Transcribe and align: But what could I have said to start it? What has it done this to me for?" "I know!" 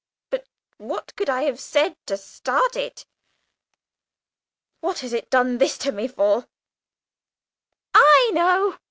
But 0.31 0.47
what 0.77 1.15
could 1.15 1.29
I 1.29 1.43
have 1.43 1.59
said 1.59 1.95
to 2.07 2.17
start 2.17 2.75
it? 2.75 3.05
What 4.79 4.97
has 5.05 5.13
it 5.13 5.29
done 5.29 5.59
this 5.59 5.77
to 5.77 5.91
me 5.91 6.07
for?" 6.07 6.47
"I 7.93 8.31
know!" 8.33 8.79